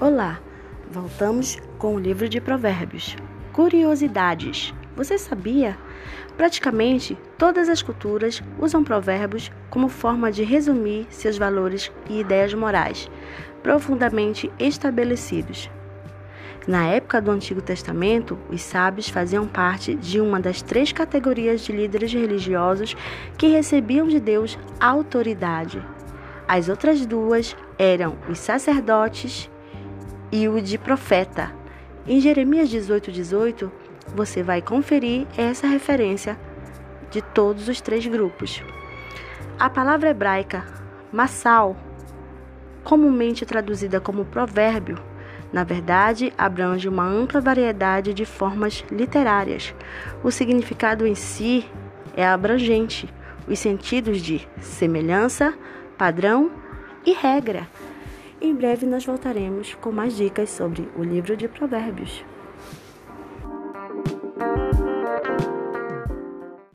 [0.00, 0.40] Olá,
[0.90, 3.14] voltamos com o livro de Provérbios.
[3.52, 4.72] Curiosidades.
[4.96, 5.76] Você sabia?
[6.38, 13.10] Praticamente todas as culturas usam provérbios como forma de resumir seus valores e ideias morais
[13.62, 15.70] profundamente estabelecidos.
[16.66, 21.72] Na época do Antigo Testamento, os sábios faziam parte de uma das três categorias de
[21.72, 22.96] líderes religiosos
[23.36, 25.84] que recebiam de Deus autoridade.
[26.48, 29.50] As outras duas eram os sacerdotes
[30.32, 31.52] e o de profeta.
[32.06, 33.70] Em Jeremias 18, 18,
[34.14, 36.38] você vai conferir essa referência
[37.10, 38.62] de todos os três grupos.
[39.58, 40.64] A palavra hebraica
[41.12, 41.76] massal,
[42.84, 44.98] comumente traduzida como provérbio,
[45.52, 49.74] na verdade, abrange uma ampla variedade de formas literárias.
[50.22, 51.68] O significado em si
[52.16, 53.12] é abrangente,
[53.48, 55.52] os sentidos de semelhança,
[55.98, 56.52] padrão
[57.04, 57.66] e regra.
[58.42, 62.24] Em breve nós voltaremos com mais dicas sobre o livro de Provérbios.